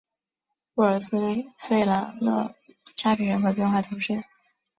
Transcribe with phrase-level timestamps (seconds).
[0.73, 1.09] 布尔斯
[1.59, 2.55] 弗朗勒
[2.97, 4.23] 沙皮人口变化图示